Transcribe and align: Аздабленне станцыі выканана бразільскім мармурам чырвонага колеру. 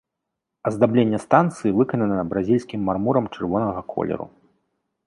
Аздабленне 0.69 1.19
станцыі 1.25 1.75
выканана 1.81 2.25
бразільскім 2.33 2.79
мармурам 2.89 3.25
чырвонага 3.39 3.81
колеру. 3.97 4.25